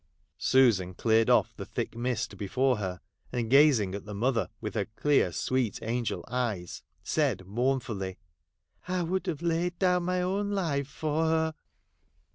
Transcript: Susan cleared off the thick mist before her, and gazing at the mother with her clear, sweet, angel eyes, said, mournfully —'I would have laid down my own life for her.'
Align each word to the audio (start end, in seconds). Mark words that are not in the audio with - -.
Susan 0.39 0.95
cleared 0.95 1.29
off 1.29 1.55
the 1.55 1.63
thick 1.63 1.95
mist 1.95 2.35
before 2.35 2.77
her, 2.77 3.01
and 3.31 3.51
gazing 3.51 3.93
at 3.93 4.03
the 4.03 4.15
mother 4.15 4.49
with 4.59 4.73
her 4.73 4.85
clear, 4.85 5.31
sweet, 5.31 5.77
angel 5.83 6.25
eyes, 6.27 6.81
said, 7.03 7.45
mournfully 7.45 8.17
—'I 8.87 9.03
would 9.03 9.27
have 9.27 9.43
laid 9.43 9.77
down 9.77 10.01
my 10.05 10.19
own 10.23 10.49
life 10.49 10.87
for 10.87 11.25
her.' 11.25 11.53